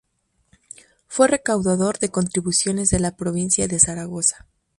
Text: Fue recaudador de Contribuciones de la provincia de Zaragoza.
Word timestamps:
Fue 1.05 1.27
recaudador 1.27 1.99
de 1.99 2.09
Contribuciones 2.09 2.89
de 2.89 2.99
la 2.99 3.15
provincia 3.15 3.67
de 3.67 3.77
Zaragoza. 3.79 4.47